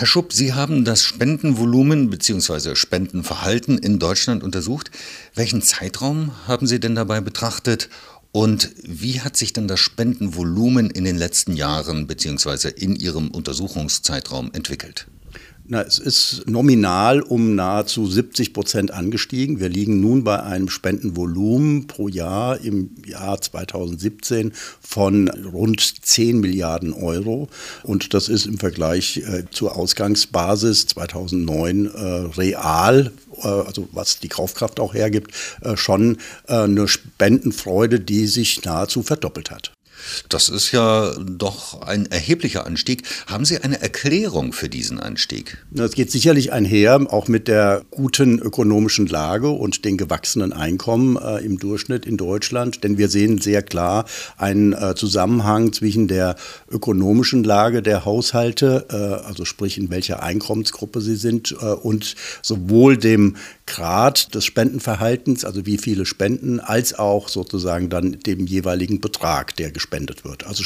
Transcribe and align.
Herr 0.00 0.06
Schupp, 0.06 0.32
Sie 0.32 0.54
haben 0.54 0.86
das 0.86 1.04
Spendenvolumen 1.04 2.08
bzw. 2.08 2.74
Spendenverhalten 2.74 3.76
in 3.76 3.98
Deutschland 3.98 4.42
untersucht. 4.42 4.90
Welchen 5.34 5.60
Zeitraum 5.60 6.32
haben 6.46 6.66
Sie 6.66 6.80
denn 6.80 6.94
dabei 6.94 7.20
betrachtet 7.20 7.90
und 8.32 8.70
wie 8.82 9.20
hat 9.20 9.36
sich 9.36 9.52
denn 9.52 9.68
das 9.68 9.78
Spendenvolumen 9.78 10.88
in 10.88 11.04
den 11.04 11.18
letzten 11.18 11.52
Jahren 11.52 12.06
bzw. 12.06 12.70
in 12.70 12.96
Ihrem 12.96 13.30
Untersuchungszeitraum 13.30 14.50
entwickelt? 14.54 15.06
Na, 15.72 15.82
es 15.82 16.00
ist 16.00 16.50
nominal 16.50 17.22
um 17.22 17.54
nahezu 17.54 18.04
70 18.04 18.52
Prozent 18.52 18.90
angestiegen. 18.90 19.60
Wir 19.60 19.68
liegen 19.68 20.00
nun 20.00 20.24
bei 20.24 20.42
einem 20.42 20.68
Spendenvolumen 20.68 21.86
pro 21.86 22.08
Jahr 22.08 22.60
im 22.60 22.90
Jahr 23.06 23.40
2017 23.40 24.52
von 24.80 25.28
rund 25.28 25.80
10 26.04 26.40
Milliarden 26.40 26.92
Euro. 26.92 27.48
Und 27.84 28.14
das 28.14 28.28
ist 28.28 28.46
im 28.46 28.58
Vergleich 28.58 29.18
äh, 29.18 29.44
zur 29.52 29.76
Ausgangsbasis 29.76 30.86
2009 30.86 31.86
äh, 31.86 31.98
real 32.36 33.12
äh, 33.36 33.46
also 33.46 33.88
was 33.92 34.18
die 34.18 34.28
Kaufkraft 34.28 34.80
auch 34.80 34.92
hergibt, 34.94 35.32
äh, 35.60 35.76
schon 35.76 36.18
äh, 36.48 36.54
eine 36.54 36.88
Spendenfreude, 36.88 38.00
die 38.00 38.26
sich 38.26 38.64
nahezu 38.64 39.04
verdoppelt 39.04 39.52
hat. 39.52 39.72
Das 40.28 40.48
ist 40.48 40.72
ja 40.72 41.14
doch 41.18 41.82
ein 41.82 42.06
erheblicher 42.06 42.66
Anstieg. 42.66 43.02
Haben 43.26 43.44
Sie 43.44 43.58
eine 43.58 43.80
Erklärung 43.80 44.52
für 44.52 44.68
diesen 44.68 45.00
Anstieg? 45.00 45.58
Das 45.70 45.92
geht 45.92 46.10
sicherlich 46.10 46.52
einher, 46.52 47.00
auch 47.10 47.28
mit 47.28 47.48
der 47.48 47.82
guten 47.90 48.38
ökonomischen 48.38 49.06
Lage 49.06 49.50
und 49.50 49.84
den 49.84 49.96
gewachsenen 49.96 50.52
Einkommen 50.52 51.16
äh, 51.16 51.38
im 51.44 51.58
Durchschnitt 51.58 52.06
in 52.06 52.16
Deutschland. 52.16 52.84
Denn 52.84 52.98
wir 52.98 53.08
sehen 53.08 53.38
sehr 53.38 53.62
klar 53.62 54.04
einen 54.36 54.72
äh, 54.72 54.94
Zusammenhang 54.94 55.72
zwischen 55.72 56.08
der 56.08 56.36
ökonomischen 56.70 57.44
Lage 57.44 57.82
der 57.82 58.04
Haushalte, 58.04 58.86
äh, 58.90 59.26
also 59.26 59.44
sprich 59.44 59.78
in 59.78 59.90
welcher 59.90 60.22
Einkommensgruppe 60.22 61.00
sie 61.00 61.16
sind, 61.16 61.52
äh, 61.60 61.66
und 61.66 62.14
sowohl 62.42 62.96
dem 62.96 63.36
Grad 63.70 64.34
des 64.34 64.44
Spendenverhaltens, 64.44 65.44
also 65.44 65.64
wie 65.64 65.78
viele 65.78 66.04
spenden, 66.04 66.58
als 66.58 66.92
auch 66.92 67.28
sozusagen 67.28 67.88
dann 67.88 68.18
dem 68.20 68.46
jeweiligen 68.46 69.00
Betrag, 69.00 69.54
der 69.56 69.70
gespendet 69.70 70.24
wird. 70.24 70.44
Also 70.44 70.64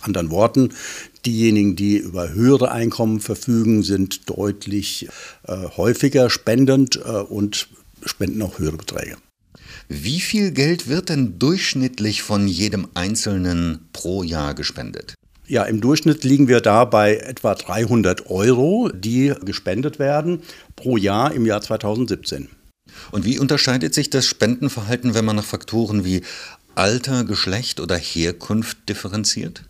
anderen 0.00 0.30
Worten, 0.30 0.70
diejenigen, 1.26 1.76
die 1.76 1.98
über 1.98 2.30
höhere 2.30 2.70
Einkommen 2.70 3.20
verfügen, 3.20 3.82
sind 3.82 4.30
deutlich 4.30 5.08
äh, 5.42 5.56
häufiger 5.76 6.30
spendend 6.30 6.96
äh, 6.96 7.00
und 7.00 7.68
spenden 8.04 8.40
auch 8.42 8.58
höhere 8.58 8.76
Beträge. 8.76 9.16
Wie 9.88 10.20
viel 10.20 10.52
Geld 10.52 10.88
wird 10.88 11.10
denn 11.10 11.38
durchschnittlich 11.38 12.22
von 12.22 12.48
jedem 12.48 12.88
Einzelnen 12.94 13.88
pro 13.92 14.22
Jahr 14.22 14.54
gespendet? 14.54 15.14
Ja, 15.48 15.62
im 15.62 15.80
Durchschnitt 15.80 16.24
liegen 16.24 16.46
wir 16.46 16.60
da 16.60 16.84
bei 16.84 17.16
etwa 17.16 17.54
300 17.54 18.28
Euro, 18.28 18.90
die 18.92 19.32
gespendet 19.46 19.98
werden 19.98 20.42
pro 20.76 20.98
Jahr 20.98 21.32
im 21.32 21.46
Jahr 21.46 21.62
2017. 21.62 22.50
Und 23.12 23.24
wie 23.24 23.38
unterscheidet 23.38 23.94
sich 23.94 24.10
das 24.10 24.26
Spendenverhalten, 24.26 25.14
wenn 25.14 25.24
man 25.24 25.36
nach 25.36 25.44
Faktoren 25.44 26.04
wie 26.04 26.22
Alter, 26.74 27.24
Geschlecht 27.24 27.80
oder 27.80 27.96
Herkunft 27.96 28.90
differenziert? 28.90 29.64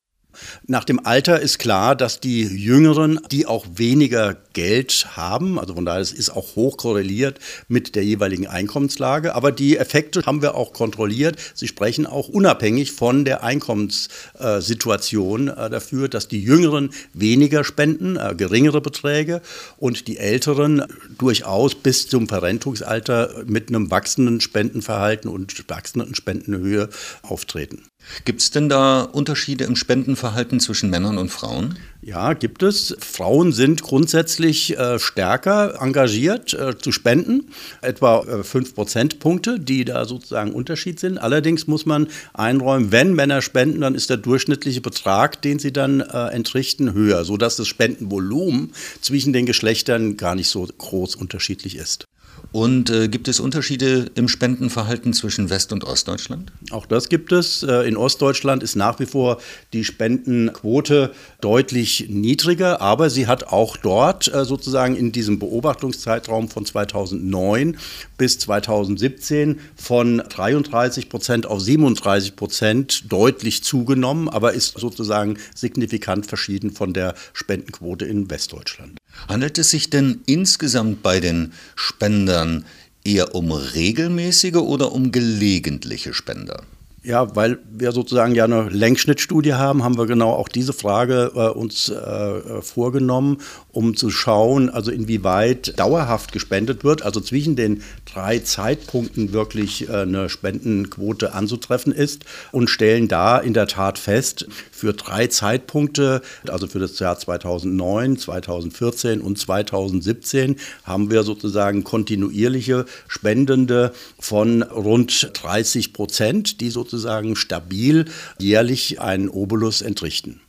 Nach 0.66 0.84
dem 0.84 1.04
Alter 1.04 1.40
ist 1.40 1.58
klar, 1.58 1.96
dass 1.96 2.20
die 2.20 2.42
Jüngeren, 2.42 3.20
die 3.30 3.46
auch 3.46 3.66
weniger 3.74 4.36
Geld 4.52 5.16
haben, 5.16 5.58
also 5.58 5.74
von 5.74 5.84
daher 5.84 6.00
ist 6.00 6.18
es 6.18 6.30
auch 6.30 6.56
hoch 6.56 6.76
korreliert 6.76 7.38
mit 7.68 7.94
der 7.94 8.04
jeweiligen 8.04 8.46
Einkommenslage, 8.46 9.34
aber 9.34 9.52
die 9.52 9.76
Effekte 9.76 10.22
haben 10.26 10.42
wir 10.42 10.54
auch 10.54 10.72
kontrolliert. 10.72 11.36
Sie 11.54 11.68
sprechen 11.68 12.06
auch 12.06 12.28
unabhängig 12.28 12.92
von 12.92 13.24
der 13.24 13.42
Einkommenssituation 13.42 15.48
äh, 15.48 15.70
dafür, 15.70 16.08
dass 16.08 16.28
die 16.28 16.42
Jüngeren 16.42 16.90
weniger 17.12 17.64
spenden, 17.64 18.16
äh, 18.16 18.34
geringere 18.36 18.80
Beträge 18.80 19.42
und 19.76 20.08
die 20.08 20.18
Älteren 20.18 20.84
durchaus 21.18 21.74
bis 21.74 22.08
zum 22.08 22.28
Verrentungsalter 22.28 23.44
mit 23.46 23.68
einem 23.68 23.90
wachsenden 23.90 24.40
Spendenverhalten 24.40 25.30
und 25.30 25.68
wachsenden 25.68 26.14
Spendenhöhe 26.14 26.88
auftreten. 27.22 27.82
Gibt 28.24 28.40
es 28.40 28.50
denn 28.50 28.68
da 28.68 29.02
Unterschiede 29.02 29.64
im 29.64 29.76
Spendenverhalten 29.76 30.60
zwischen 30.60 30.90
Männern 30.90 31.18
und 31.18 31.30
Frauen? 31.30 31.78
Ja, 32.02 32.34
gibt 32.34 32.62
es. 32.62 32.96
Frauen 33.00 33.52
sind 33.52 33.82
grundsätzlich 33.82 34.76
äh, 34.76 34.98
stärker 34.98 35.80
engagiert 35.80 36.54
äh, 36.54 36.76
zu 36.76 36.92
spenden, 36.92 37.50
etwa 37.80 38.20
äh, 38.24 38.42
fünf 38.44 38.74
Prozentpunkte, 38.74 39.58
die 39.58 39.84
da 39.84 40.04
sozusagen 40.04 40.52
Unterschied 40.52 41.00
sind. 41.00 41.18
Allerdings 41.18 41.66
muss 41.66 41.86
man 41.86 42.08
einräumen, 42.34 42.92
wenn 42.92 43.14
Männer 43.14 43.42
spenden, 43.42 43.80
dann 43.80 43.94
ist 43.94 44.10
der 44.10 44.16
durchschnittliche 44.16 44.80
Betrag, 44.80 45.40
den 45.42 45.58
sie 45.58 45.72
dann 45.72 46.00
äh, 46.00 46.28
entrichten, 46.28 46.92
höher, 46.92 47.24
sodass 47.24 47.56
das 47.56 47.68
Spendenvolumen 47.68 48.72
zwischen 49.00 49.32
den 49.32 49.46
Geschlechtern 49.46 50.16
gar 50.16 50.34
nicht 50.34 50.48
so 50.48 50.66
groß 50.66 51.14
unterschiedlich 51.16 51.76
ist. 51.76 52.06
Und 52.50 52.88
äh, 52.88 53.08
gibt 53.08 53.28
es 53.28 53.40
Unterschiede 53.40 54.10
im 54.14 54.26
Spendenverhalten 54.26 55.12
zwischen 55.12 55.50
West- 55.50 55.72
und 55.72 55.84
Ostdeutschland? 55.84 56.50
Auch 56.70 56.86
das 56.86 57.10
gibt 57.10 57.30
es. 57.30 57.62
Äh, 57.62 57.86
in 57.86 57.96
Ostdeutschland 57.96 58.62
ist 58.62 58.74
nach 58.74 58.98
wie 59.00 59.06
vor 59.06 59.38
die 59.74 59.84
Spendenquote 59.84 61.12
deutlich 61.42 62.06
niedriger, 62.08 62.80
aber 62.80 63.10
sie 63.10 63.26
hat 63.26 63.48
auch 63.48 63.76
dort 63.76 64.32
äh, 64.32 64.46
sozusagen 64.46 64.96
in 64.96 65.12
diesem 65.12 65.38
Beobachtungszeitraum 65.38 66.48
von 66.48 66.64
2009 66.64 67.76
bis 68.16 68.38
2017 68.38 69.60
von 69.76 70.18
33 70.18 71.10
Prozent 71.10 71.46
auf 71.46 71.60
37 71.60 72.34
Prozent 72.34 73.12
deutlich 73.12 73.62
zugenommen, 73.62 74.28
aber 74.30 74.54
ist 74.54 74.78
sozusagen 74.78 75.36
signifikant 75.54 76.24
verschieden 76.24 76.70
von 76.70 76.94
der 76.94 77.14
Spendenquote 77.34 78.06
in 78.06 78.30
Westdeutschland. 78.30 78.98
Handelt 79.26 79.58
es 79.58 79.70
sich 79.70 79.90
denn 79.90 80.20
insgesamt 80.26 81.02
bei 81.02 81.20
den 81.20 81.52
Spendern 81.74 82.64
eher 83.04 83.34
um 83.34 83.50
regelmäßige 83.52 84.56
oder 84.56 84.92
um 84.92 85.12
gelegentliche 85.12 86.14
Spender? 86.14 86.62
Ja, 87.08 87.34
weil 87.34 87.58
wir 87.72 87.92
sozusagen 87.92 88.34
ja 88.34 88.44
eine 88.44 88.68
Längsschnittstudie 88.68 89.54
haben, 89.54 89.82
haben 89.82 89.96
wir 89.96 90.04
genau 90.04 90.32
auch 90.32 90.50
diese 90.50 90.74
Frage 90.74 91.32
äh, 91.34 91.48
uns 91.48 91.88
äh, 91.88 92.60
vorgenommen, 92.60 93.38
um 93.72 93.96
zu 93.96 94.10
schauen, 94.10 94.68
also 94.68 94.90
inwieweit 94.90 95.78
dauerhaft 95.78 96.32
gespendet 96.32 96.84
wird, 96.84 97.00
also 97.00 97.20
zwischen 97.20 97.56
den 97.56 97.82
drei 98.04 98.40
Zeitpunkten 98.40 99.32
wirklich 99.32 99.88
äh, 99.88 100.02
eine 100.02 100.28
Spendenquote 100.28 101.32
anzutreffen 101.32 101.92
ist 101.94 102.26
und 102.52 102.68
stellen 102.68 103.08
da 103.08 103.38
in 103.38 103.54
der 103.54 103.68
Tat 103.68 103.98
fest, 103.98 104.46
für 104.70 104.92
drei 104.92 105.28
Zeitpunkte, 105.28 106.20
also 106.46 106.66
für 106.66 106.78
das 106.78 106.98
Jahr 106.98 107.18
2009, 107.18 108.18
2014 108.18 109.22
und 109.22 109.38
2017, 109.38 110.56
haben 110.84 111.10
wir 111.10 111.22
sozusagen 111.22 111.84
kontinuierliche 111.84 112.84
Spendende 113.08 113.92
von 114.20 114.60
rund 114.60 115.30
30 115.32 115.94
Prozent, 115.94 116.60
die 116.60 116.68
sozusagen 116.68 116.97
stabil 117.36 118.06
jährlich 118.38 119.00
einen 119.00 119.28
Obolus 119.28 119.82
entrichten. 119.82 120.40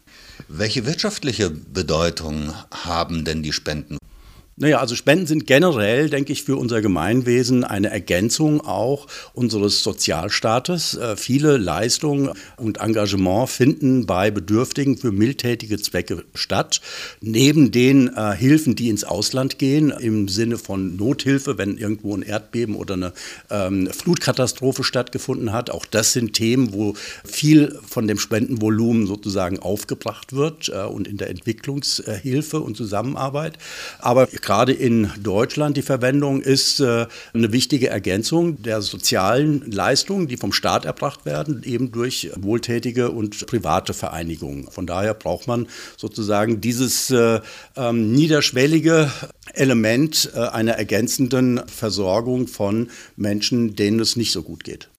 Welche 0.47 0.85
wirtschaftliche 0.85 1.49
Bedeutung 1.49 2.53
haben 2.71 3.25
denn 3.25 3.43
die 3.43 3.53
Spenden 3.53 3.97
naja, 4.59 4.79
also 4.79 4.93
Spenden 4.93 5.25
sind 5.25 5.47
generell, 5.47 6.09
denke 6.09 6.33
ich, 6.33 6.43
für 6.43 6.57
unser 6.57 6.81
Gemeinwesen 6.81 7.63
eine 7.63 7.89
Ergänzung 7.91 8.59
auch 8.59 9.07
unseres 9.33 9.83
Sozialstaates. 9.83 10.95
Äh, 10.95 11.15
viele 11.15 11.55
Leistungen 11.55 12.31
und 12.57 12.81
Engagement 12.81 13.49
finden 13.49 14.05
bei 14.05 14.31
Bedürftigen 14.31 14.97
für 14.97 15.13
mildtätige 15.13 15.77
Zwecke 15.77 16.25
statt. 16.33 16.81
Neben 17.21 17.71
den 17.71 18.09
äh, 18.13 18.35
Hilfen, 18.35 18.75
die 18.75 18.89
ins 18.89 19.05
Ausland 19.05 19.59
gehen, 19.59 19.91
im 19.91 20.27
Sinne 20.27 20.57
von 20.57 20.97
Nothilfe, 20.97 21.57
wenn 21.57 21.77
irgendwo 21.77 22.13
ein 22.13 22.21
Erdbeben 22.21 22.75
oder 22.75 22.95
eine 22.95 23.13
ähm, 23.49 23.87
Flutkatastrophe 23.87 24.83
stattgefunden 24.83 25.53
hat. 25.53 25.69
Auch 25.69 25.85
das 25.85 26.11
sind 26.11 26.33
Themen, 26.33 26.73
wo 26.73 26.95
viel 27.23 27.79
von 27.87 28.09
dem 28.09 28.19
Spendenvolumen 28.19 29.07
sozusagen 29.07 29.59
aufgebracht 29.59 30.33
wird 30.33 30.67
äh, 30.67 30.83
und 30.83 31.07
in 31.07 31.15
der 31.15 31.29
Entwicklungshilfe 31.29 32.59
und 32.59 32.75
Zusammenarbeit. 32.75 33.57
Aber 33.99 34.27
gerade 34.49 34.73
in 34.73 35.11
Deutschland 35.21 35.77
die 35.77 35.83
Verwendung 35.83 36.41
ist 36.41 36.79
äh, 36.79 37.05
eine 37.35 37.51
wichtige 37.51 37.89
Ergänzung 37.89 38.59
der 38.63 38.81
sozialen 38.81 39.69
Leistungen, 39.69 40.27
die 40.27 40.37
vom 40.37 40.53
Staat 40.53 40.85
erbracht 40.85 41.23
werden, 41.23 41.61
eben 41.63 41.91
durch 41.91 42.31
wohltätige 42.35 43.11
und 43.11 43.45
private 43.45 43.93
Vereinigungen. 43.93 44.67
Von 44.71 44.87
daher 44.87 45.13
braucht 45.13 45.45
man 45.45 45.67
sozusagen 45.97 46.61
dieses 46.61 47.11
äh, 47.11 47.41
ähm, 47.75 48.11
niederschwellige 48.11 49.11
Element 49.53 50.31
äh, 50.33 50.39
einer 50.39 50.73
ergänzenden 50.73 51.61
Versorgung 51.67 52.47
von 52.47 52.89
Menschen, 53.15 53.75
denen 53.75 53.99
es 53.99 54.15
nicht 54.15 54.31
so 54.31 54.41
gut 54.41 54.63
geht. 54.63 54.89